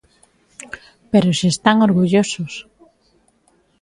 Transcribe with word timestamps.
¡Pero 1.11 1.29
se 1.39 1.47
están 1.53 1.77
orgullosos! 1.87 2.53